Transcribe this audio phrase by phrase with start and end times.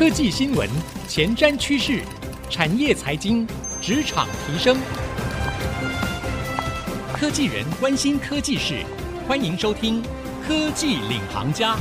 [0.00, 0.66] 科技新闻、
[1.06, 2.00] 前瞻趋势、
[2.48, 3.46] 产业财经、
[3.82, 4.78] 职场提升，
[7.12, 8.82] 科技人关心科技事，
[9.28, 10.02] 欢迎收听
[10.48, 11.74] 《科技领航家》。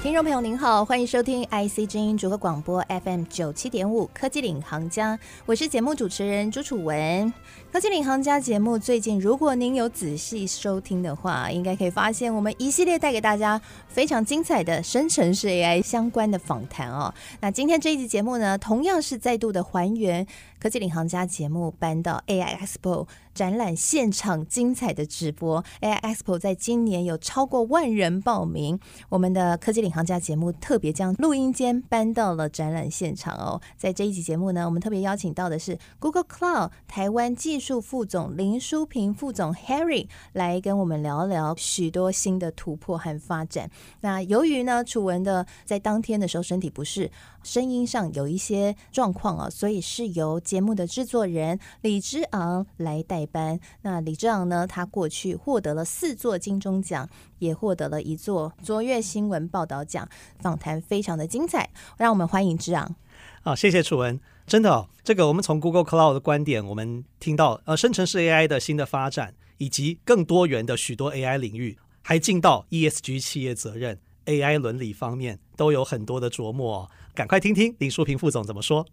[0.00, 7.32] 听众朋友您好，欢迎收听 IC 之音逐客广播 FM 九七点五科技领航家，我是节目主持人朱楚文。
[7.72, 17.12] 科技领航家节目最近，如果您有仔细收听的话，应该可以发现我们一系列带给大家非常精彩的生成式 AI 相关的访谈哦。
[17.40, 20.24] 那今天这一集节目呢，同样是再度的还原
[20.58, 23.06] 科技领航家节目搬到 AI Expo。
[23.34, 28.80] 展览现场精彩的直播，AI Expo 在今年有超过万人报名。
[29.08, 33.60] 我们的科技领航家节目特别将录音间搬到了展览现场哦。
[33.76, 43.70] 在这一集节目呢，我们特别邀请到的是 Google Cloud 台湾技术副总林书平副总 Harry 来跟我们聊聊许多新的突破和发展。
[44.00, 47.08] 那由于呢，楚文的在当天的时候身体不适。
[47.44, 53.60] 声音上有一些状况啊，所以是由节目的制作人李之昂来代班。
[53.82, 57.06] 那李之昂呢，他过去获得了四座金钟奖，
[57.38, 60.08] 也获得了一座卓越新闻报道奖。
[60.40, 61.68] 访谈非常的精彩，
[61.98, 62.96] 让我们欢迎之昂。
[63.42, 73.98] 啊，谢谢楚文，真的哦，这个我们从 Google Cloud 的观点，我们听到呃，生成式 AI 的新的发展，以及更多元的许多 AI 领域，还进到 ESG 企业责任。
[74.24, 78.86] AI 伦理方面都有很多的琢磨，赶快听听林淑平副总怎么说。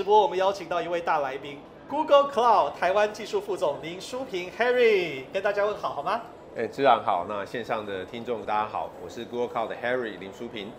[0.00, 6.22] 直播，我们邀请到一位大来宾，Google Cloud 台湾技术副总林书平 Harry，跟大家问好，好吗？
[6.56, 7.26] 哎，自然好。
[7.28, 10.72] 那线上的听众大家好，我是 Google Cloud 的 Harry 林书平。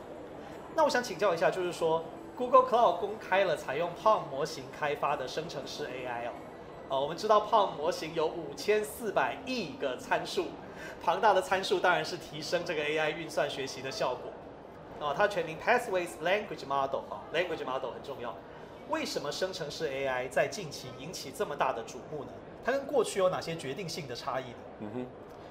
[0.75, 2.03] 那我想请教一下，就是说
[2.35, 6.31] Google Cloud 公开了采用 PaLM 模型开发的生成式 AI 哦，
[6.89, 10.47] 哦，我们知道 PaLM 模型有五千四百亿个参数。
[11.03, 14.31] 庞大的参数当然是提升这个 AI 运算学习的效果。
[15.07, 18.35] 啊，它全名 Pathways Language Model 啊，Language Model 很重要。
[18.91, 22.29] 为什么生成式 AI 在近期引起这么大的瞩目呢？
[22.63, 24.57] 它跟过去有哪些决定性的差异呢？
[24.81, 25.05] 嗯哼，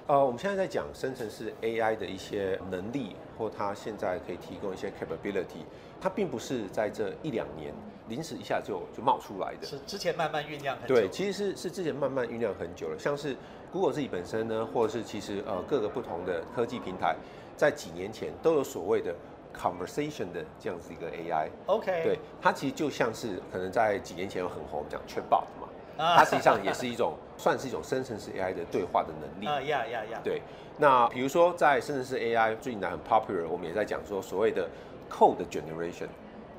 [0.08, 5.64] 呃，我们现在在讲生成式 AI 的一些能力，或它现在可以提供一些 capability，
[5.98, 7.72] 它并不是在这一两年
[8.08, 10.94] 临时一下就就冒出来的，是之前慢慢酝酿很久。
[10.94, 13.34] 对，其实是是之前慢慢酝酿很久了，像是。
[13.72, 17.14] Google 自己本身呢，或者是其实呃各个不同的科技平台，
[17.56, 19.14] 在几年前都有所谓的
[19.56, 21.48] conversation 的这样子一个 AI。
[21.66, 22.02] OK。
[22.02, 29.46] 对，它其实就像是可能在几年前有很红，我们讲 Chatbot 嘛，它实际上也是一种 算是一种生成式 AI 的对话的能力。
[29.46, 30.20] 啊呀呀呀。
[30.22, 30.42] 对，
[30.78, 34.68] 那比如说在生成式 AI 最近来很 popular，我们也在讲说所谓的
[35.10, 36.08] code generation，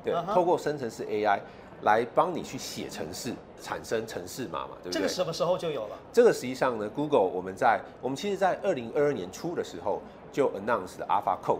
[0.04, 0.34] 对，uh huh.
[0.34, 1.40] 透过生成式 AI。
[1.84, 4.92] 来帮你去写程式，产生程式码嘛，对不对？
[4.92, 5.96] 这个什么时候就有了？
[6.12, 11.58] 这个实际上呢，Google 我们在我们其实，在二零二二年初的时候就 announced 了 AlphaCode。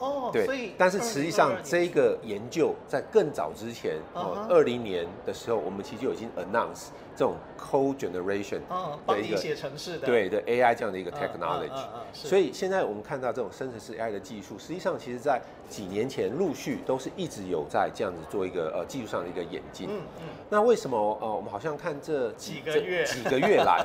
[0.00, 8.60] 哦，对，所以但是实际上这个研究在更早之前，哦，二零年的时候，我们其实就已经 announce 这种 code generation
[9.06, 11.84] 的一个写程式的对的 AI 这样的一个 technology。
[12.14, 19.86] 所以现在我们看到这种生成式 AI 的技术，实际上其实在几年前陆续都是一直有在这样子做一个呃技术上的一个演进。
[19.90, 20.26] 嗯嗯。
[20.48, 23.84] 那为什么呃我们好像看这几个月几个月来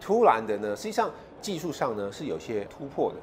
[0.00, 0.74] 突然的呢？
[0.74, 1.08] 实际上
[1.40, 3.16] 技术上呢是有些突破的。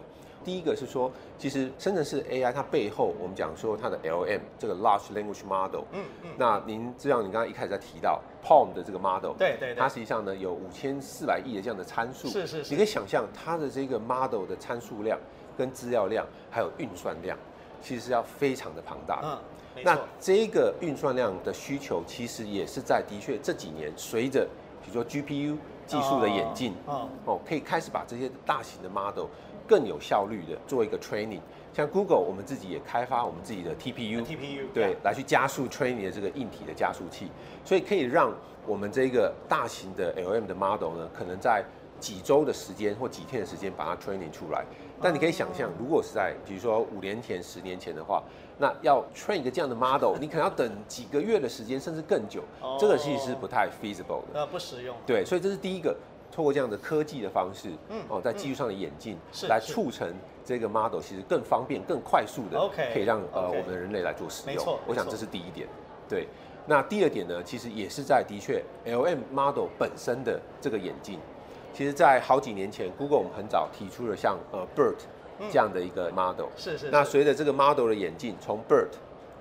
[0.49, 15.19] 第一个是说，其实深圳市 AI 它背后，我们讲说它的 LM 这个 Large Language Model，嗯嗯，那您知道，你刚刚一开始在提到 PaLM 的这个 model，对对对，它实际上呢有五千四百亿的这样的参数，是是是，你可以想象它的这个 model 的参数量、
[15.55, 17.37] 跟资料量还有运算量，
[17.79, 19.39] 其实是要非常的庞大的。
[19.83, 24.47] 那这个运算量的需求，其实也是在的确这几年随着
[24.83, 25.55] 比如说 GPU
[25.85, 29.25] 技术的演进，哦哦，可以开始把这些大型的 model
[29.69, 31.39] 更有效率的做一个 training，
[31.71, 37.27] 像 Google，我们自己也开发我们自己的 TPU，TPU 对，来去加速 training 的这个硬体的加速器，
[37.63, 38.33] 所以可以让
[38.65, 41.63] 我们这个大型的 LM 的 model 呢，可能在
[41.99, 44.65] 几周的时间或几天的时间把它 training 出来。
[45.01, 48.23] 但你可以想象，如果是在比如说五年前、十年前的话，
[48.57, 52.43] 那要 train 一个这样的 model， 你可能要等几个月的时间，甚至更久，
[52.79, 54.95] 这个其实是不太 feasible 的，呃，不实用。
[55.05, 55.95] 对，所以这是第一个。
[56.39, 60.07] 透过这样的科技的方式，嗯，哦，在技术上的演进，是来促成
[60.45, 64.55] 这个 model 其实更方便、更快速的，OK，可以让呃我们人类来做使用。
[64.55, 65.67] 没错，我想这是第一点。
[66.07, 66.29] 对，
[66.65, 71.19] 那第二点呢，其实也是在的确 LM model 本身的这个演进。
[71.73, 74.95] 其实，在好几年前，Google 我们很早提出了像呃 BERT
[75.51, 76.47] 这样的一个 model。
[76.55, 76.89] 是是。
[76.89, 78.91] 那随着这个 model 的演进，从 BERT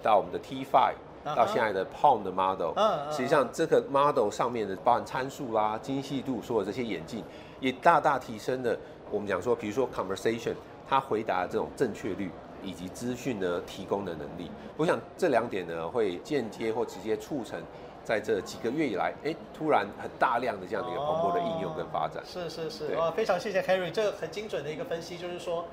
[0.03, 0.95] 到我们的 T5。
[1.25, 2.73] 到现在的 PaLM 的 model，
[3.11, 7.23] 实际上这个 model 上面的包含参数啦、精细度，所有这些眼镜，
[7.61, 8.77] 也大大提升了
[9.11, 10.55] 我们讲说，比如说 conversation，
[10.89, 12.31] 它回答的这种正确率，
[12.63, 14.51] 以及资讯呢提供的能力。
[14.77, 17.61] 我想这两点呢会间接或直接促成
[18.05, 22.23] 在这几个月以来，哎，突然很大量的这样的一个蓬勃的应用跟发展。
[22.25, 25.67] 是是是，哇，非常谢谢 Harry，这个很精准的一个分析，就是说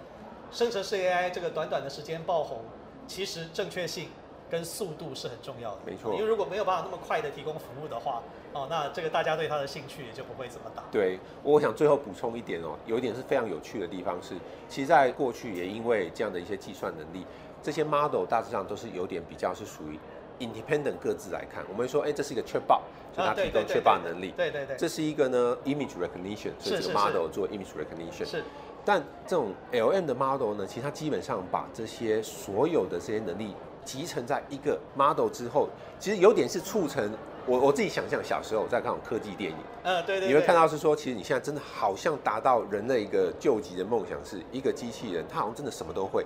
[0.51, 2.61] 生成式 AI 这个短短的时间爆红，
[3.07, 4.09] 其实正确性
[4.49, 5.77] 跟速度是很重要的。
[5.85, 8.21] 没错，因为如果没有办法那么快的提供服务的话。
[8.53, 10.81] 哦，那这个大家对它的兴趣也就不会这么大。
[10.89, 14.33] 对，我想最后补充一点哦，有一点是非常有趣的地方是，
[14.69, 17.25] 其实在过去也因为这样的一些计算能力，
[17.61, 19.99] 这些 model 大致上都是有点比较是属于
[20.39, 21.65] independent 各自来看。
[21.67, 22.79] 我们会说，哎，这是一个 chatbot，
[23.13, 24.33] 就它提供 chatbot 能力。
[24.37, 24.77] 对对对。
[24.77, 28.25] 这是一个呢 image recognition，所以这个 model 做 image recognition。
[28.25, 28.41] 是。
[28.85, 33.53] 但这种 LM 的 model 呢，其实它基本上把这些所有的这些能力
[33.85, 37.09] 集成在一个 model 之后，其实有点是促成。
[37.47, 46.25] 我我自己想象小时候在看科技电影，嗯，对对，你会看到是说，其实你现在真的好像达到人类一个救急的梦想，是一个机器人，它好像真的什么都会。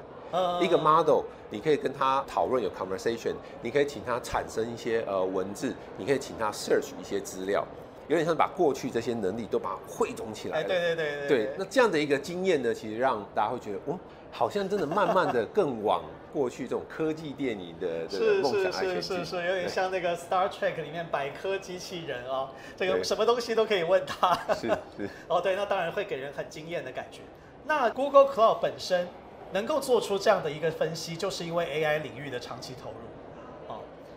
[0.62, 7.68] 一个 model，你可以跟他讨论有 conversation，你可以请他产生一些呃文字，你可以请他 search 一些资料，
[8.10, 10.58] 有点像把过去这些能力都把它汇总起来。
[10.58, 11.28] 哎对对对对。
[11.28, 13.98] 对，那这样的一个经验呢，其实让大家会觉得，哦，
[14.30, 16.04] 好像真的慢慢的更往。
[16.32, 24.38] 过去这种科技电影的这个梦想是是是是，有点像那个 Star Trek 里面百科机器人哦，这个什么东西都可以问他。
[24.54, 25.10] 是是。
[25.28, 27.22] 哦，对，那当然会给人很惊艳的感觉。
[27.66, 29.08] 那 Google Cloud 本身
[29.54, 32.98] 能够做出这样的一个分析，就是因为 AI 领域的长期投入。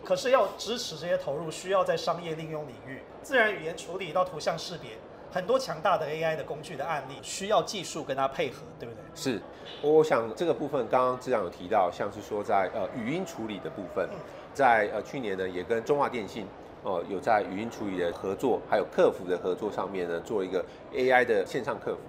[0.03, 4.91] 哦，可是要支持这些投入，需要在商业应用领域，自然语言处理到图像识别。
[5.31, 9.01] 很多强大的 AI 的工具的案例，需要技术跟它配合，对不对？
[9.15, 9.41] 是，
[9.81, 14.07] 我想这个部分刚刚志长有提到，像是说在呃语音处理的部分，
[14.53, 16.45] 在呃去年呢也跟中华电信
[16.83, 20.63] 哦、呃、有在语音处理的合作，还有客服的合作上面呢做一个
[20.93, 22.01] AI 的线上客服。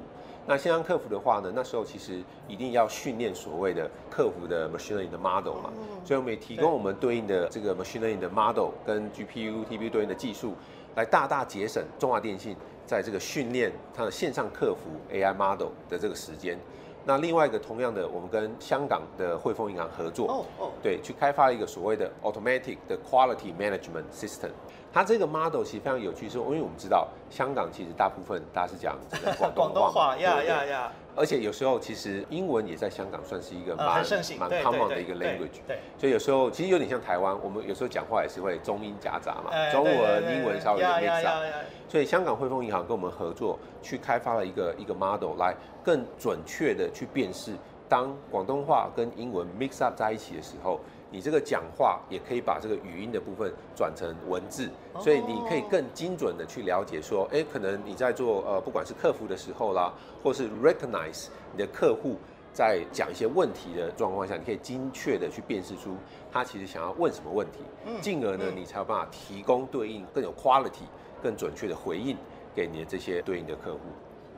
[0.47, 5.73] 那线上客服的话呢，那时候其实一定要训练所谓的客服的 machine learning 的 model 嘛，
[6.05, 10.55] 所以我们也提供我们对应的这个 machine learning 的 model 跟 GPU、TPU 对应的技术，
[10.97, 12.57] 来大大节省中华电信。
[12.87, 16.59] 在这个训练它的线上客服 AI model 的这个时间，
[17.07, 24.51] 那另外一个同样的，我们跟香港的汇丰银行合作，哦哦，对，去开发一个所谓的 automatic 的 quality management system。
[24.95, 30.93] 它这个 model 其实非常有趣，是因为我们知道香港其实大部分大家是讲这个广东话， 呀呀呀。
[31.17, 34.05] 而且有时候其实英文也在香港算是一个蛮
[34.39, 41.43] 蛮 common 的一个 language，对，所以有时候其实有点像台湾，我们有时候讲话也是会中英夹杂嘛，中文、英文稍微有 mix up。
[41.89, 47.53] 所以香港汇丰银行跟我们合作，去开发了一个一个 model 来更准确的去辨识，
[47.89, 50.79] 当广东话跟英文 mix up 在一起的时候。
[51.15, 54.69] 你这个讲话也可以把这个语音的部分转成文字，
[54.99, 59.95] 所以你可以更精准的去了解说，哎，可能你在做呃，不管是客服的时候啦，
[60.25, 62.17] 或是 recognize 你的客户
[62.53, 65.97] 在讲一些问题的状况下，你可以精确的去辨识出
[66.33, 67.61] 他其实想要问什么问题，
[68.01, 70.83] 进而呢，你才有办法提供对应更有 quality、
[71.23, 72.17] 更准确的回应
[72.57, 73.79] 给你的这些对应的客户。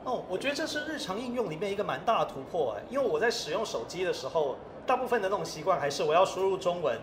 [0.03, 4.55] 哦，我觉得这是日常应用里面一个蛮大的突破哎，因为我在使用手机的时候。
[4.87, 6.95] 大部分的那种习惯还是我要输入中文，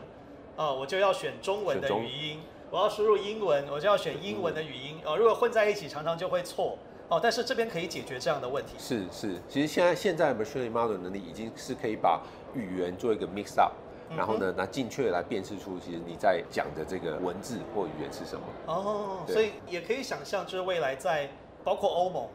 [0.56, 2.38] 啊、呃，我就要选中文的语音；
[2.70, 4.96] 我要输入英文，我就要选英文的语音。
[5.04, 6.78] 哦、呃，如果混在一起，常常就会错。
[7.08, 8.72] 哦、呃，但是这边可以解决这样的问题。
[8.78, 12.22] 是是，其实现在现在 machine learning model 能力已经是可以把
[12.54, 13.72] 语言做一个 mix up，
[14.16, 18.46] 然后呢，拿精确来辨识出其实你在讲的这个文字或语言是什么。
[18.66, 21.28] 哦，所以也可以想象，就是未来在
[21.62, 22.26] 包括欧盟，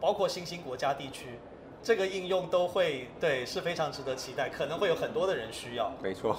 [0.00, 1.40] 包括新兴国家地区。
[1.82, 5.92] 这个应用都会对，是非常值得期待，可能会有很多的人需要。
[6.00, 6.36] 没错，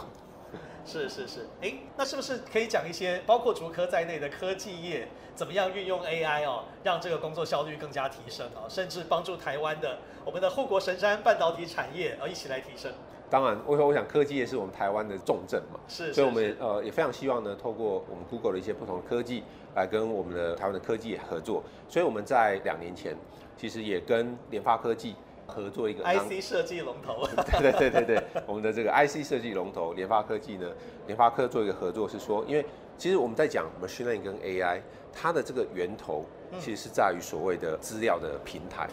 [0.86, 12.92] 是是是，哎，那是不是可以讲一些包括竹科在内的科技业怎么样运用 AI 哦，让这个工作效率更加提升哦，甚至帮助台湾的我们的护国神山半导体产业呃一起来提升？
[13.30, 19.44] 当然，我说我想科技业是我们台湾的重镇嘛，是，是，所以我们呃也非常希望呢，透过我们 Google 的一些不同的科技
[19.76, 21.64] 来跟我们的台湾的科技业合作。
[21.90, 23.16] 所以我们在两年前
[23.58, 25.16] 其实也跟联发科技。
[25.54, 27.28] 合作一个 IC 设计龙头，
[27.62, 30.68] 对对对对对，我们的这个 IC 设计龙头联发科技呢，
[31.06, 32.66] 联发科做一个合作是说，因为
[32.98, 34.80] 其实我们在讲 machine learning 跟 AI，
[35.14, 36.26] 它的这个源头
[36.60, 38.90] 其实是在于所谓的资料的平台。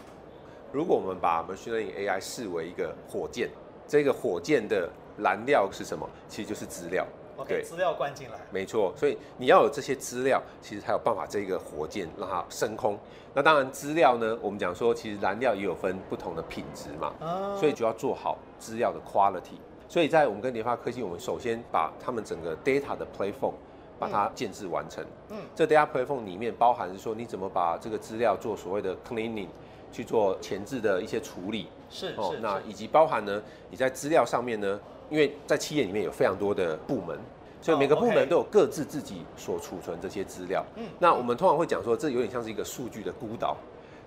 [0.72, 3.48] 如果我们把 machine learning AI 视为一个火箭，
[3.88, 4.88] 这个火箭的
[5.18, 6.08] 燃料是什么？
[6.28, 7.06] 其实就是资料。
[7.47, 12.99] 对，资料灌进来，没错，所以你要有这些资料，其实才有办法这个火箭让它升空。
[13.32, 17.12] 那当然，资料呢，我们讲说，其实燃料也有分不同的品质嘛，
[17.59, 19.59] 所以就要做好资料的 quality。
[19.88, 23.52] 所以在我们跟联发科技，我们首先把他们整个 data 的 platform
[23.99, 25.04] 把它建制完成。
[25.28, 29.49] 嗯，这 data platform 里面包含是说，你怎么把这个资料做所谓的 cleaning，
[29.92, 31.68] 去做前置的一些处理。
[31.88, 37.18] 是哦，那以及包含呢，你在资料上面呢，因为在企业里面有非常多的部门，
[37.60, 40.64] 所以每个部门都有各自自己所储存这些资料。
[40.76, 43.56] 嗯，那我们通常会讲说，这有点像是一个数据的孤岛，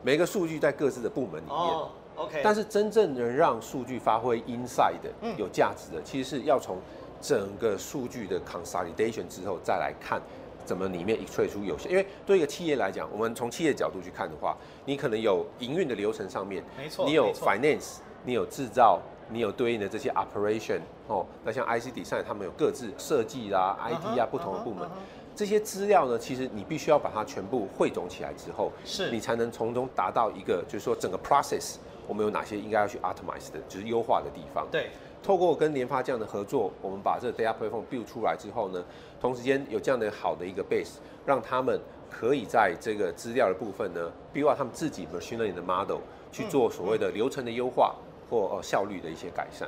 [0.02, 1.56] 每个数据在各自的部门里面。
[1.56, 2.42] 哦，OK。
[2.44, 6.78] 但是真正能让数据发挥 inside 的、有价值的，其实是要从
[7.22, 10.22] 整个数据的 consolidation 之后再来看。
[10.66, 11.90] 怎么里面 extract 出有效？
[11.90, 14.56] 因为对一个企业来讲，我们从企业角度去看的话，
[14.86, 19.02] 你可能有营运的流程上面，没错，你有 finance，你有制造，
[19.34, 21.26] 你有对应的这些 operation 哦。
[21.44, 25.36] 那像 IC design，他们有各自设计啦、uh IT 啊不同的部门，uh uh.
[25.36, 34.68] 这些资料呢，其实你必须要把它全部汇总起来之后，是你才能从中达到一个，就是说整个 process 我们有哪些应该要去 optimize 的，就是优化的地方。
[34.72, 34.90] 对。
[35.24, 38.84] 透过跟联发这样的合作，我们把这个 data platform build 出来之后呢，
[39.22, 41.80] 同时间有这样的好的一个 base，让他们
[42.12, 47.96] 可以在这个资料的部分呢，build 他们自己 machine learning 的 model 去做所谓的流程的优化
[48.30, 49.68] 或效率的一些改善。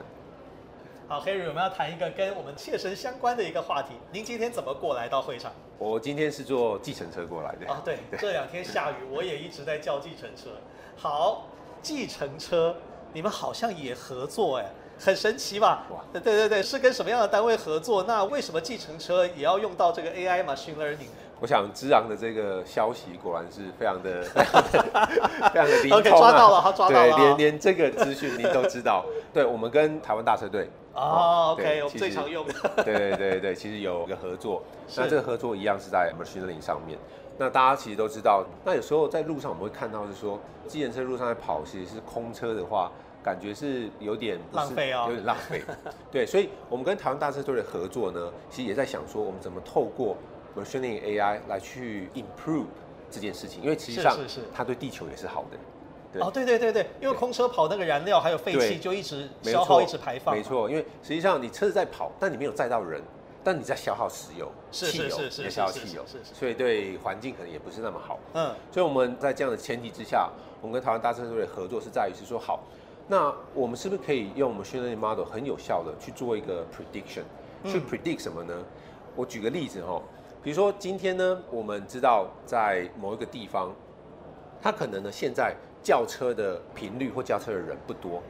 [1.07, 3.89] 好，Harry，我们要谈一个跟我们切身相关的一个话题。
[4.11, 5.51] 您今天怎么过来到会场？
[5.77, 7.71] 我今天是坐计程车过来的。
[7.71, 10.49] 哦，对，对这两天下雨，我也一直在叫计程车。
[10.97, 11.45] 好，
[11.81, 12.75] 计程车，
[13.13, 14.65] 你们好像也合作哎。
[14.97, 15.85] 很神奇吧？
[15.91, 18.03] 哇，对对对，是跟什么样的单位合作？
[18.03, 21.09] 那为什么计程车也要用到这个 AI machine learning？
[21.39, 25.09] 我想之昂的这个消息果然是非常的、非常的、
[25.51, 29.05] 非常的灵通啊！OK，抓到了，他抓到了，对，连连这个资讯您都知道。
[29.33, 32.53] 对，我们跟台湾大车队哦，OK，我们最常用的。
[32.83, 34.63] 对对对对，其实有一个合作，
[34.95, 36.97] 那这个合作一样是在 machine learning 上面。
[37.37, 42.91] 那大家其实都知道，那有时候在路上我们会看到是说，计程车路上在跑，其实是空车的话。
[43.25, 45.59] 感觉是有点浪费哦，有点浪费。
[46.11, 50.15] 对，所以我们跟台湾大车队的合作呢，其实也在想说，我们怎么透过
[50.55, 52.65] machine learning AI 来去 improve
[53.11, 54.17] 这件事情，因为实际上
[54.53, 55.57] 它对地球也是好的。
[56.13, 60.33] 对哦，对对对对，因为空车跑那个燃料还有废气就一直消耗，一直排放。
[60.33, 63.01] 没错，因为实际上你车子在跑，但你没有载到人，
[63.43, 68.17] 但你在消耗石油、汽油，也消耗汽油，所以对环境可能也不是那么好。
[68.33, 70.29] 嗯，所以我们在这样的前提之下，
[70.61, 72.63] 我们跟台湾大车队的合作是在于是说好。
[73.07, 77.23] 那我们是不是可以用 machine learning model 很有效的去做一个 prediction，
[77.65, 78.53] 去 predict 什么呢？
[79.15, 80.01] 我举个例子哈，
[80.45, 83.73] 比如说今天呢，我们知道在某一个地方，
[84.61, 88.21] 它可能呢现在叫车的频率或叫车的人不多，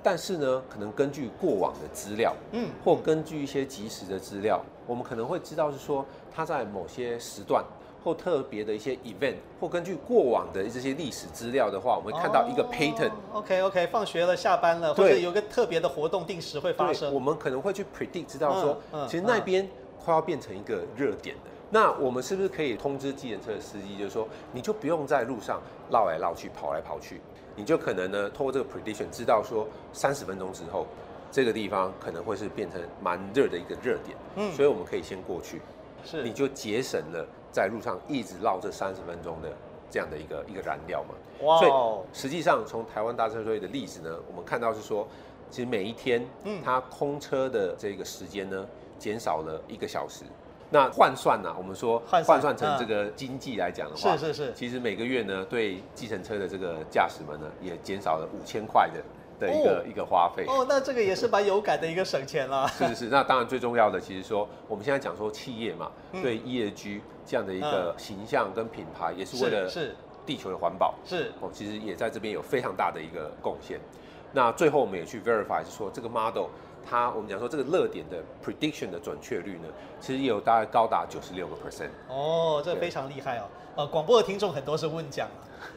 [0.00, 7.64] 但是呢，可能根据过往的资料，嗯，或根据一些及时的资料，我们可能会知道是说它在某些时段。
[8.04, 13.10] 或特别的一些 event，或根据过往的这些历史资料的话，我们会看到一个 pattern。
[13.32, 17.14] OK OK，放学了，下班了，或者有个特别的活动定时会发生。
[17.14, 18.76] 我们可能会去 predict，知道说，
[19.08, 19.66] 其实那边
[19.98, 21.50] 快要变成一个热点的。
[21.74, 27.20] 那我们是不是可以通知计程车的司机，就是说，你就不用在路上绕来绕去、跑来跑去，
[27.56, 30.86] 你就可能呢，透过这个 prediction 知道说，三十分钟之后，
[31.32, 34.16] 这个地方可能会是变成蛮热的一个热点。
[34.36, 35.60] 嗯，所以我们可以先过去，
[36.04, 37.26] 是，你就节省了。
[37.50, 39.48] 在路上一直绕这三十分钟的
[39.90, 41.14] 这样的一个一个燃料嘛，
[41.44, 41.58] 哇！
[41.58, 41.72] 所以
[42.16, 45.06] 实际上从台湾大车队的例子呢，我们看到是说，
[45.50, 48.64] 其实每一天，嗯，它空车的这个时间呢，
[48.96, 50.24] 减少了一个小时。
[50.70, 59.02] 那换算呢，我们说换算成这个经济来讲的话，是是是，其实每个月呢，对计程车的这个驾驶们呢，也减少了五千块的。
[59.36, 60.44] 的一个、哦、一个花费。
[60.46, 62.68] 哦，那这个也是蛮有感的一个省钱了。
[62.68, 71.32] 是是是， 那当然最重要的，其实说我们现在讲说企业嘛，嗯、对 ESG 这样的一个形象跟品牌，也是为了是地球的环保是。
[71.40, 73.80] 哦，其实也在这边有非常大的一个贡献。
[74.32, 76.46] 那最后我们也去 verify 是说这个 model
[76.88, 79.68] 它我们讲说这个热点的 prediction 的准确率呢，
[80.00, 81.90] 其实也有大概高达九十六个 percent。
[82.08, 83.44] 哦，这个非常厉害哦。
[83.76, 85.28] 呃，广播的听众很多是问讲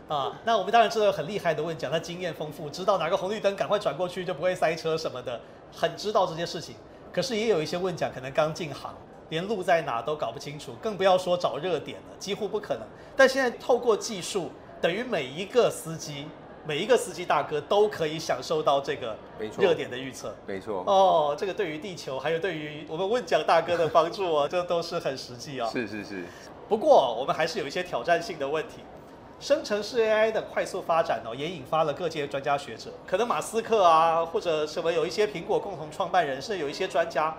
[0.07, 5.39] 啊，那我们当然知道有很厉害的问讲，他经验丰富，知道哪个红绿灯赶快转过去就不会塞车什么的，
[5.73, 6.75] 很知道这些事情。
[7.11, 8.91] 可是也有一些问讲可能刚进行，
[9.29, 12.83] 连路在哪都搞不清楚，更不要说找热点了，几乎不可能。
[13.15, 16.27] 但现在透过技术，等于每一个司机，
[16.67, 19.15] 每一个司机大哥都可以享受到这个
[19.57, 20.35] 热点的预测。
[20.45, 20.83] 没错。
[20.85, 25.69] 哦，这个对于地球，还有对于我们问奖大哥的帮助哦，这都是很实际啊。
[25.71, 26.25] 是是是。
[26.67, 28.81] 不过我们还是有一些挑战性的问题。
[29.39, 37.33] 生成式 AI 的快速发展哦，也引发了各界专家学者，可能马斯克啊，或者什么有一些苹果共同创办人，甚至有一些专家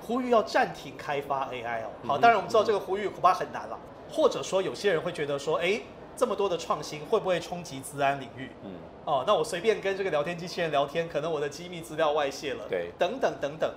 [0.00, 1.90] 呼吁要暂停开发 AI 哦。
[2.08, 3.78] 好，当然我们知道这个呼吁恐怕很难了。
[4.10, 5.78] 或者说有些人会觉得说，哎，
[6.22, 8.48] 这么多的创新会不会冲击资安领域？
[8.62, 8.70] 嗯，
[9.04, 12.64] 哦，那我随便跟这个聊天机器人聊天，可能我的机密资料外泄了。
[12.68, 13.74] 对，等等等等。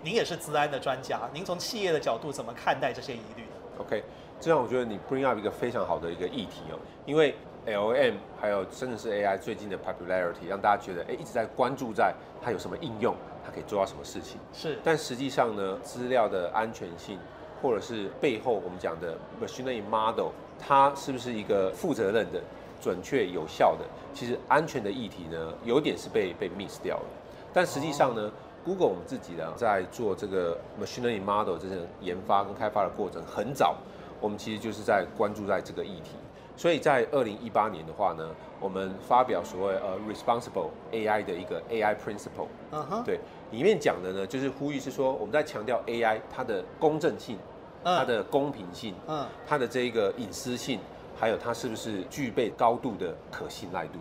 [0.00, 3.48] 您也是资安的专家，您从企业的角度怎么看待这些疑虑呢
[3.80, 4.04] ？OK。
[4.38, 7.34] 这样我觉得你 bring up 一个非常好的一个议题哦，因为
[7.66, 14.38] LLM 还有甚至是 AI 最近的 popularity，让大家觉得哎一直在关注在它有什么应用，它可以做到什么事情。
[14.52, 17.18] 是，但实际上呢，资料的安全性，
[17.60, 20.28] 或者是背后我们讲的 machine learning model，
[20.60, 22.40] 它是不是一个负责任的、
[22.80, 23.84] 准确有效的？
[24.12, 27.04] 其实安全的议题呢，有点是被被 miss 掉了。
[27.52, 28.32] 但实际上呢，哦
[28.64, 33.76] ，Google 我们自己呢，在做这个 machine learning model 这些研发跟开发的过程很早，
[34.20, 36.10] 我们其实就是在关注在这个议题。
[36.56, 38.28] 所以在二零一八年的话呢，
[38.60, 43.18] 我们发表所谓呃 responsible AI 的一个 AI principle，嗯哼，对，
[43.50, 47.38] 里面讲的呢就是呼吁是说我们在强调 AI 它的公正性，
[47.84, 50.80] 它的公平性，嗯，它的这个隐私性，
[51.18, 53.98] 还有它是不是具备高度的可信赖度。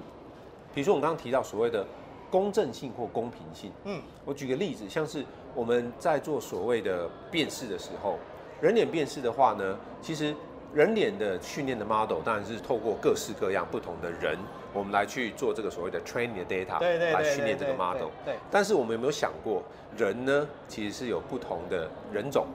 [0.73, 1.85] 比如说我们刚刚提到所谓的
[2.29, 8.17] 公正性或公平性，嗯，我举个例子，像是我们在做所谓的辨识的时候，
[8.61, 10.35] 人脸辨识的话呢，其实。
[10.71, 14.37] 人脸的训练的 model 当然是透过各式各样不同的人，
[14.71, 16.79] 我们来去做这个所谓的 training 的 data，
[17.11, 18.09] 来训练这个 model。
[18.23, 18.35] 对。
[18.51, 19.63] 但是我们有没有想过，
[19.97, 22.45] 人呢其实是有不同的人种、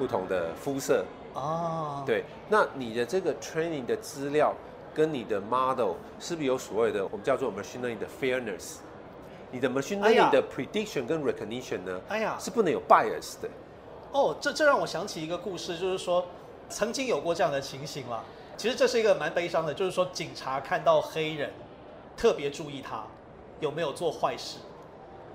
[0.00, 1.04] 不同的肤色。
[1.34, 2.02] 哦。
[2.06, 2.24] 对。
[2.48, 4.54] 那你的这个 training 的资料
[4.94, 8.78] 跟你的 model 是不是有所谓的我们叫做 machine learning 的 fairness？
[9.50, 12.00] 你的 machine learning 的 prediction 跟 recognition 呢？
[12.08, 12.36] 哎呀。
[12.40, 13.48] 是不能有 bias 的。
[14.12, 16.24] 哦，这这让我想起一个故事，就是说。
[16.72, 18.22] 曾经有过这样的情形了，
[18.56, 21.50] 其实这是一个蛮悲伤的，就是说警察看到黑人，
[22.16, 23.02] 特别注意他
[23.58, 24.58] 有没有做坏事。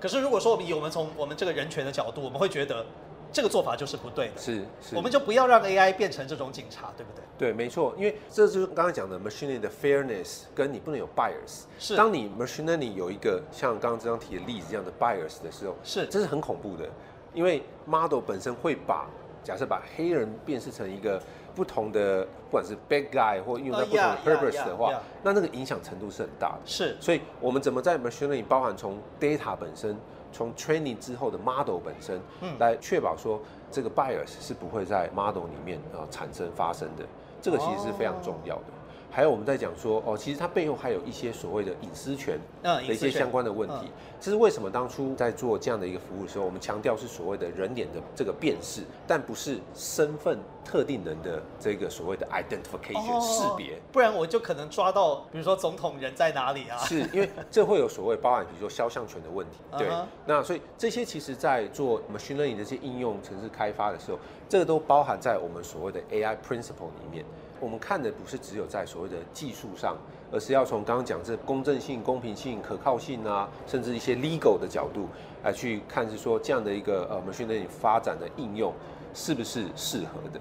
[0.00, 2.86] 可是如果说我们以我们从我们这个人权的角度，我们会觉得
[3.32, 4.40] 这个做法就是不对的。
[4.40, 7.22] 是，是，我们就不要让 AI 变成这种警察，对不对？
[7.38, 11.64] 对，没错，因为这就是刚才讲的 machine learning 的 fairness，跟你不能有 bias。
[11.78, 16.88] 是，当你 machine learning 有一个像刚刚这张题的例子这样的 bias 的时候，是，这是很恐怖的，
[17.34, 19.06] 因为 model 本身会把。
[19.44, 21.22] 假设把黑人辨识成一个
[21.54, 26.58] 不同的，不管是 bad guy 或用在不同的 purpose 的话，那那个影响程度是很大的。
[26.64, 29.96] 是，所以我们怎么在 machine learning 包含从 data 本身，
[30.32, 32.20] 从 training 之后的 model 本身，
[32.58, 37.04] 来确保说这个 bias 是不会在 model 里面啊产生发生的，
[37.40, 38.64] 这个其实是非常重要的。
[39.10, 43.90] 还有我们在讲说哦，其实它背后还有一些所谓的隐私权的一些相关的问题。
[44.20, 53.78] 这是为什么当初在做这样的一个服务的时候，我们强调是所谓的人脸的这个辨识，但不是身份特定人的这个所谓的 identification 识别。
[53.92, 56.78] 不然我就可能抓到，比如说总统人在哪里啊？
[56.78, 59.58] 是因为这会有所谓包含，比如说肖像权的问题。
[59.78, 59.88] 对，
[60.24, 67.24] 那所以这些其实在做 machine learning 的这些应用程式开发的时候，这个都包含在我们所谓的 AI principle 里面。
[67.60, 69.96] 我们看的不是只有在所谓的技术上，
[70.30, 75.08] 而是要从刚刚讲这公正性、公平性、可靠性啊，甚至一些 legal 的角度
[75.42, 78.72] 来去看，是说这样的一个呃 machine learning 发展的应用
[79.14, 80.40] 是不是适合的？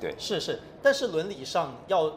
[0.00, 2.08] 对，是是，但是伦理上要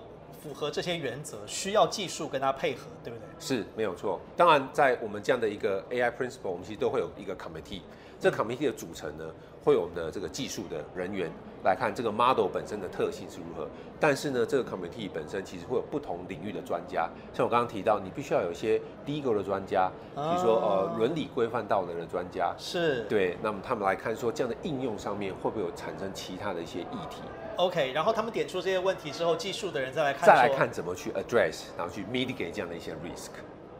[0.41, 3.25] 符合这些原则，需要技术跟它配合，对不对？
[3.39, 4.19] 是没有错。
[4.37, 7.81] 当然，在我们这样的一个 AI principle，我们其实都会有一个 committee。
[8.19, 9.25] 这 committee 的组成呢，
[9.63, 11.29] 会有我们的这个技术的人员
[11.63, 13.67] 来看这个 model 本身的特性是如何。
[13.99, 23.37] 但是呢，这个 committee 本身其实会有不同领域的专家，像我刚刚提到，你必须要有一些 legal 的专家，比如说呃伦理规范道德的专家，是对。
[23.43, 27.21] 那么他们来看说这样的应用上面会不会有产生其他的一些议题
[27.57, 33.29] ？OK，然后他们点出这些问题之后，技术的人再来看，再来看怎么去 address，然后去 mitigate 这样的一些 risk。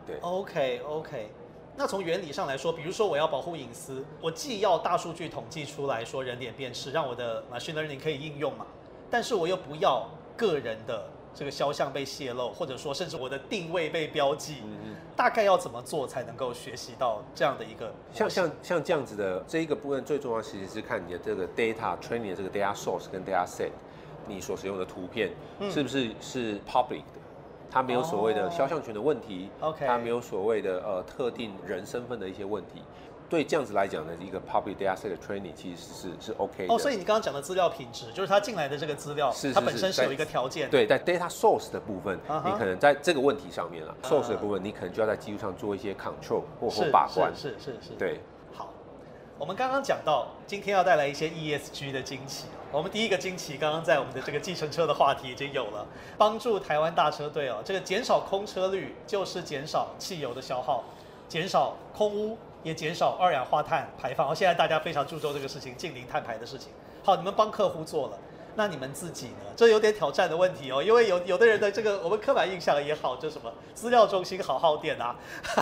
[0.06, 1.32] 对，OK OK。
[1.78, 8.66] 那从原理上来说，比如说我要保护隐私，我既要大数据统计出来说人脸辨识，让我的 machine learning 可以应用嘛，
[9.10, 23.70] 但是我又不要个人的这个肖像被泄露，或者说甚至我的定位被标记，嗯，大概要怎么做才能够学习到这样的一个像像像这样子的这一个部分，最重要其实是看你的这个 data training 的这个 data source 跟 data set，
[24.28, 25.32] 你所使用的图片
[25.72, 27.21] 是不是是 public 的。
[27.72, 32.84] 它没有所谓的肖像权的问题，OK，它没有所谓的呃特定人身份的一些问题，
[33.30, 36.74] 对这样子来讲呢一个 public data set 的 training 其实是是 OK 的。
[36.74, 40.70] 哦，所以你刚刚讲的资料品质，就是它进来的这个资料，是是是它本身是有一个条件。
[40.70, 42.52] 对，在 data source 的部分，uh -huh.
[42.52, 47.34] 你可能在这个问题上面啊，source 的部分，你可能就要在技术上做一些 control 或或把关。
[47.34, 47.94] 是，是，是。
[47.98, 48.20] 对。
[49.38, 52.46] 我们刚刚讲到，今天要带来一些 ESG 的惊喜。
[52.72, 55.86] 我们第一个惊喜，刚刚在我们的这个计程车的话题已经有了，
[56.18, 60.84] 帮助台湾大车队哦，这个减少空车率就是减少汽油的消耗，
[61.28, 64.34] 减少空污，也减少二氧化碳排放。
[64.36, 66.70] 现在大家非常注重这个事情，近零碳排的事情。
[67.04, 68.18] 好，你们帮客户做了。
[68.56, 69.54] 那你们自己呢？
[69.56, 75.16] 这有点挑战的问题哦，因为有有的人的这个我们刻板印象也好，就什么资料中心好耗电啊，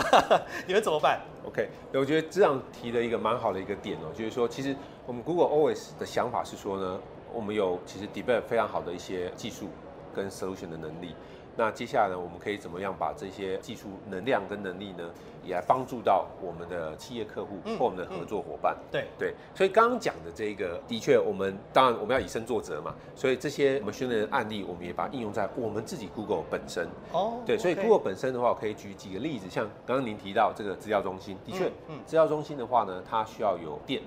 [0.66, 4.74] 你们怎么办？OK，我觉得这样提的一个蛮好的一个点哦，就是说，其实
[5.06, 6.98] 我们 Google Always 的想法是说呢，
[7.32, 9.68] 我们有其实 develop 非常好的一些技术
[10.14, 11.14] 跟 solution 的能力，
[11.56, 15.10] 那接下来呢，我们可以怎么样把这些技术能量跟能力呢，
[15.44, 18.74] 也来帮助到我们的企业客户或我们的合作伙伴？
[18.74, 26.88] 嗯嗯、对对，所以刚刚讲的这个，的确，我们当然我们要以身作则嘛，所以这些我们训练的案例，我们也把它应用在我们自己 Google 本身。
[27.12, 34.02] 哦，对，所以 Google 本身的话，我可以举几个例子，像刚刚您提到这个资料中心，的确，嗯，资料中心的话呢，它需要有电。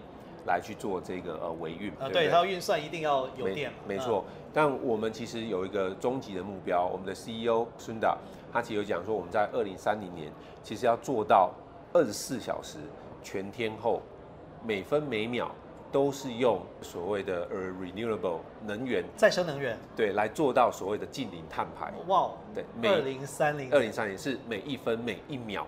[0.45, 4.25] 来去做这个呃维运啊，对，它要运算一定要有电，没错。
[4.27, 8.17] 嗯、但我们其实有一个终极的目标，我们的 CEO Sundar
[8.51, 11.51] 他其实有讲说，我们在二零三零年其实要做到
[11.93, 12.77] 二十四小时
[13.21, 14.01] 全天候，
[14.65, 15.49] 每分每秒
[15.91, 21.93] 都是用所谓的呃 renewable 能源再生能源，对，来做到所谓的净零碳排。
[22.07, 25.65] 哇，对，二零三零，二零三零是每一分每一秒。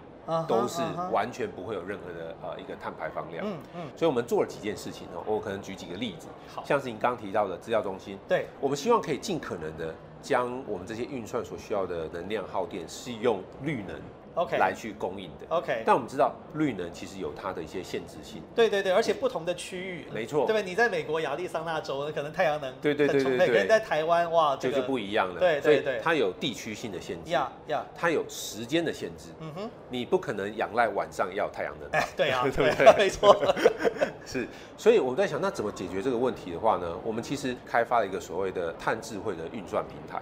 [0.47, 13.95] 都是完全不会有任何的呃一个碳排放量，嗯嗯，所以我们做了几件事情哦，我可能举几个例子，好，像是您刚提到的资料中心，对，我们希望可以尽可能的将我们这些运算所需要的能量耗电是用绿能。
[14.35, 15.45] OK，来去供应的。
[15.49, 18.41] OK，但我们知道绿能其实有它的一些限制性。
[18.53, 20.63] 对对对，而且不同的区域，没错，对不对？
[20.63, 25.39] 你在美国亚利桑那州，可能太阳能对对对对对，人在台湾哇，这就不一样了。
[25.39, 29.29] 对对对，它有地区性的限制，呀呀，它有时间的限制。
[29.39, 31.89] 嗯哼，你不可能仰赖晚上要太阳能。
[31.91, 33.35] 哎，对啊， 对对，没错。
[34.25, 36.97] 是，所以我在想，那怎么解决这个问题的话呢？
[37.03, 40.21] 我们其实开发了一个所谓的碳智慧的运算平台。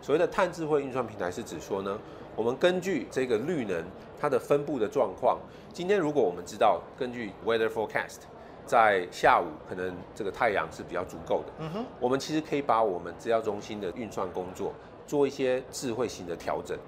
[0.00, 1.96] 所谓的碳智慧运算平台是指说呢，
[2.34, 3.84] 我们根据这个绿能
[4.20, 5.38] 它的分布的状况，
[5.72, 8.20] 今天如果我们知道根据 weather forecast，
[8.64, 14.72] 在下午可能这个太阳是比较足够的，嗯哼，我们其实可以把我们资料中心的运算工作
[15.06, 16.78] 做一些智慧型的调整，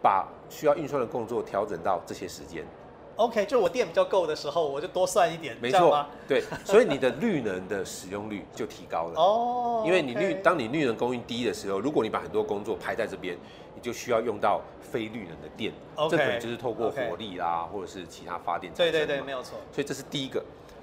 [0.00, 2.64] 把需要运算的工作调整到这些时间。
[3.16, 9.82] OK，就我电比较够的时候，我就多算一点，没错，对，所以你的绿能的使用率就提高了哦。
[9.86, 13.36] 因为你绿，当你绿能供应低的时候，如果你把很多工作排在这边，
[13.74, 15.72] 你就需要用到非绿能的电。
[15.94, 18.72] OK，这可能就是透过火力啦，或者是其他发电。
[18.74, 19.58] 对对对，没有错。
[19.72, 20.42] 所以这是第一个。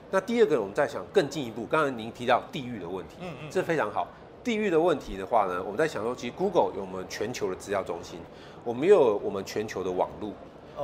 [0.10, 4.08] 那第二个，我们再想更进一步，刚才您提到地域的问题，嗯嗯，这非常好。
[4.44, 8.20] 地域的问题的话呢，我们在想说，其实 Google 有我们全球的资料中心，
[8.64, 10.32] 我们又有我们全球的网络。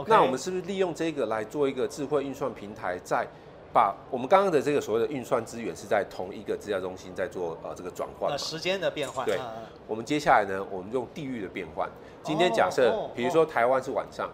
[0.06, 3.26] 那我们是不是利用这个来做一个智慧运算平台，在
[3.74, 8.32] 把我们刚刚的这个所谓的运算资源是在同一个资料中心在做呃这个转换？
[8.32, 9.26] 呃时间的变换。
[9.26, 9.40] 对，
[9.88, 11.90] 我们接下来呢，我们用地域的变换。
[12.24, 14.30] 今天假设，比如说台湾是晚上，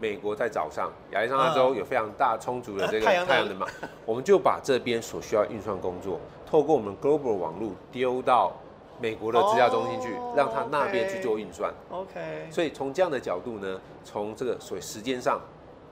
[0.00, 3.66] 美国在早上，亚利桑那州有非常大充足的这个太阳能嘛，
[4.06, 8.52] 我们就把这边所需要运算工作，透过我们 global 网络丢到。
[9.00, 11.72] 美国的资料中心去，oh, 让他那边去做运算。
[11.90, 12.48] OK。
[12.50, 15.40] 所以从这样的角度呢，从这个所谓时间上、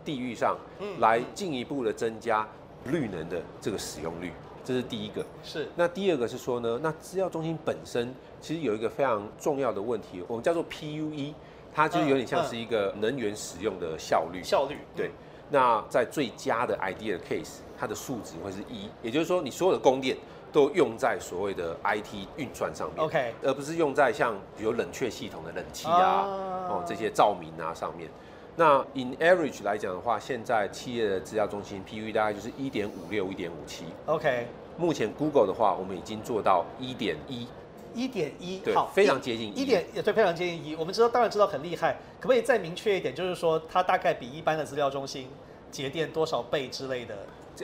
[0.04, 0.56] 地域上，
[0.98, 2.46] 来进一步的增加
[2.86, 4.32] 绿能的这个使用率，
[4.64, 5.24] 这是第一个。
[5.44, 5.68] 是。
[5.76, 11.32] 那第二个是说呢，那资料中心本身其实有一个非常重要的问题，我们叫做 PUE，
[11.72, 14.42] 它就是有点像是一个能源使用的效率。
[14.42, 14.76] 效率。
[14.96, 15.10] 对。
[15.48, 20.16] 那在最佳的 idea case，它的数值会是一，也就是说你所有的供电。
[20.56, 26.24] 都用在所谓的 IT 运算上面，OK，而不是用在像比如冷却系统的冷气啊，
[26.70, 28.08] 哦这些照明啊上面。
[28.56, 34.46] 那 in average 来讲的话，现在企业的资料中心 PUE 大概就是一点五六、一点五七，OK。
[34.78, 37.46] 目前 Google 的话，我们已经做到一点一，
[37.92, 40.74] 一点一，对，非常接近一点，也对，非常接近一。
[40.74, 43.14] 我们知道，当然知道很厉害，可不可以再明确一点？
[43.14, 45.28] 就是说，它大概比一般的资料中心
[45.70, 47.14] 节电多少倍之类的？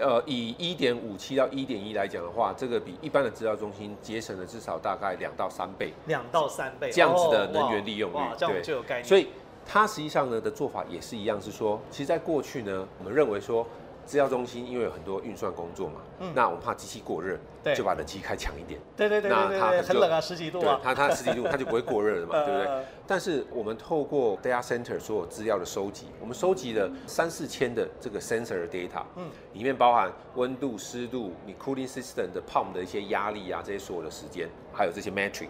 [0.00, 9.04] 呃，以一点五七到一点一来讲的话，这个比一般的资料中心节省了至少大概两到三倍，两到三倍这样子的能源利用率，哦、这样就有概念。
[9.04, 9.28] 所以
[9.66, 13.66] 它实际上呢的做法也是一样，是说，其实在过去呢，我们认为说。
[14.04, 22.84] 资料中心因为有很多运算工作嘛，嗯，那我们怕机器过热，对，就把冷气开强一点，对对对，那它很冷啊，十几度啊，它它十几度，它就不会过热了嘛， 对不对？
[23.06, 35.48] 但是我们透过 data center 所有资料的收集，我们收集了三四千的这个 sensor data，嗯，里面包含温度、湿度，你 cooling system 的 pump 的一些压力啊，这些所有的时间，还有这些 metric。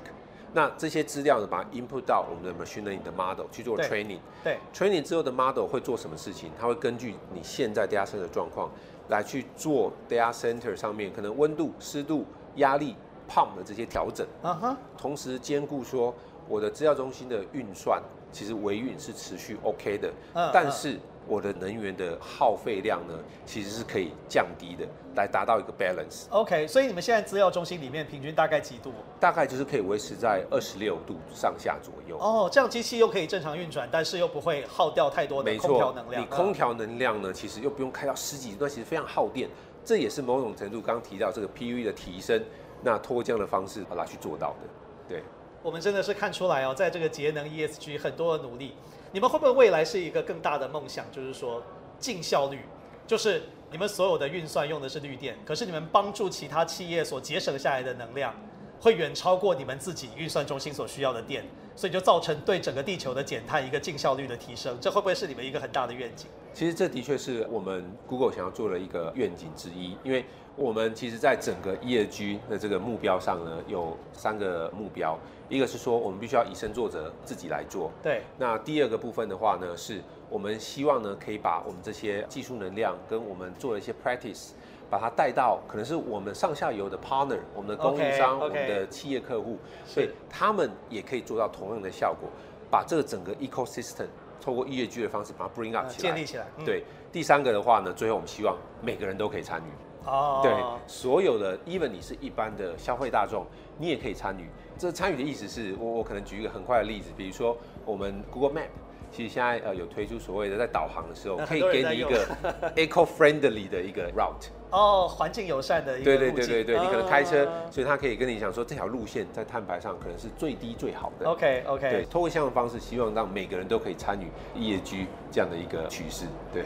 [0.54, 4.18] 那这些资料呢，把它 input 到我们的 machine learning 的 model 去做 training。
[4.44, 4.58] 对。
[4.74, 6.50] training 之后的 model 会做什么事情？
[6.60, 8.70] 它会根据你现在 data center 的状况
[9.08, 12.94] 来去做 data center 上面可能温度、湿度、压力、
[13.28, 14.26] pump 的这些调整。
[14.42, 14.76] 嗯哼。
[14.98, 16.14] 同时兼顾说
[16.48, 20.12] 我的资料中心的运算，其实维运是持续 OK 的。
[20.34, 20.50] 嗯。
[20.52, 20.98] 但是。
[21.26, 23.14] 我的能源的耗费量呢，
[23.46, 26.26] 其实是可以降低的，来达到一个 balance。
[26.30, 28.92] OK，所以你们现在资料中心里面平均大概几度？
[29.20, 32.18] 大概就是可以维持在二十六度上下左右。
[32.18, 36.22] 哦，这样机器又可以正常运转，但是又不会耗掉太多的空调能量。
[36.22, 39.48] 你空调能量呢，其实又不用开到十几度，那其实非常耗电。
[39.84, 42.40] 这也是某种程度刚刚提到这个 PUE 的提升，
[42.82, 44.68] 那通过这样的方式来去做到的。
[45.08, 45.22] 对。
[45.62, 48.74] 我们真的是看出来哦，在这个节能 ESG 很多的努力，
[49.12, 51.04] 你们会不会未来是一个更大的梦想？
[51.12, 51.62] 就是说，
[51.98, 52.60] 净效率，
[53.06, 58.34] 就是你们所有的运算用的是绿电，可是你们帮助其他企业所节省下来的能量，
[58.80, 61.44] 会远超过你们自己运算中心所需要的电，
[61.76, 64.78] 所以就造成对整个地球的减碳一个净效率的提升。
[64.80, 66.26] 这会不会是你们一个很大的愿景？
[66.54, 70.24] 其实这的确是我们 Google 想要做的一个愿景之一，因为
[70.56, 75.18] 我们其实在整个 ESG 的这个目标上呢，有三个目标，
[75.52, 77.90] 一个是说我们必须要以身作则，自己来做。
[78.02, 78.22] 对。
[78.38, 84.52] 那第二个部分的话呢，是我们希望呢可以把我们这些技术能量跟我们做的一些 practice。
[84.90, 92.28] 把它带到可能是我们上下游的 partner，我们的供应商，okay, okay, 我们的企业客户，所以他们也可以做到同样的效果，
[92.70, 94.04] 把这个整个 ecosystem
[94.38, 96.44] 透过 ESG 的方式把它 bring up 起来，建立起来。
[96.58, 99.91] 嗯、对，第三个的话呢，最后我们希望每个人都可以参与。
[100.06, 100.40] 哦。
[100.42, 100.52] 对，
[100.86, 103.46] 所有的，even 你是一般的消费大众，
[103.78, 104.48] 你也可以参与。
[104.78, 108.68] 这参与的意思是我我可能举一个很快的例子，比如说我们 Google Map。
[109.14, 112.26] 其实现在呃有推出所谓的在导航的时候，可以给你一个
[112.74, 116.00] eco-friendly 的一个 route 哦，环境友善的。
[116.00, 121.28] 对对对对对，你可能开车，所以他可以跟你讲说这条路线在碳排上可能是最低最好的。
[121.28, 121.90] OK OK。
[121.90, 126.24] 对，通过这样的方式，希望让每个人都可以参与 ESG 这样的一个趋势。
[126.50, 126.64] 对。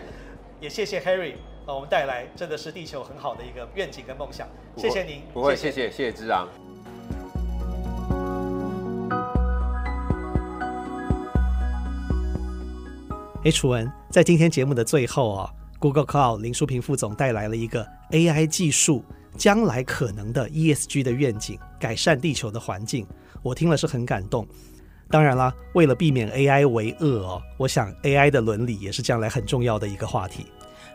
[0.61, 1.33] 也谢谢 Harry，
[1.67, 4.47] 呃，我们带来真的是地球很好的一个愿景跟梦想。
[4.77, 5.21] 谢谢您。
[5.35, 6.47] 不会，谢谢谢谢之昂。
[13.43, 15.51] 哎，楚文，在今天节目的最后啊
[15.81, 19.05] ，Google Cloud 林淑平副总带来了一个 AI 技术
[19.37, 23.05] 将来可能的 ESG 的愿景，改善地球的环境，
[23.43, 24.47] 我听了是很感动。
[25.11, 30.47] 当然啦，为了避免 AI 为恶哦，我想 AI 的伦理也是将来很重要的一个话题。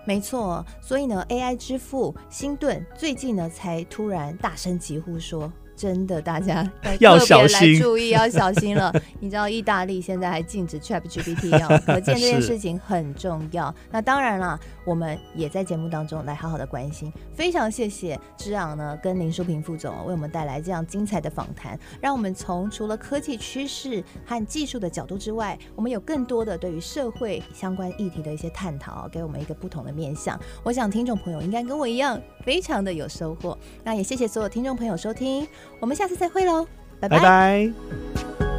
[0.06, 5.52] 没错，所以呢，AI 之父辛顿最近呢才突然大声疾呼说。
[5.82, 8.94] 真的，大家 要小心，注意要小心了。
[9.20, 13.74] 你知道意大利现在还禁止 ChatGPT 哦，可见这件事情很重要。
[13.90, 17.12] 那当然了，我们也在节目当中来好好的关心。
[17.34, 30.40] 非常谢谢之昂呢，跟林淑萍副总为我们带来这样精彩的访谈，让我们从除了科技趋势和技术的角度之外，我们有更多的对于社会相关议题的一些探讨，给我们一个不同的面向。
[30.64, 33.58] 我想听众朋友应该跟我一样，非常的有收获。
[33.84, 35.48] 那也谢谢所有听众朋友收听。
[35.80, 36.68] 我们下次再会喽，
[37.00, 38.51] 拜拜。